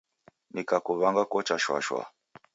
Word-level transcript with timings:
Nikakuw'anga 0.53 1.23
kocha 1.31 1.55
shwashwa 1.63 2.01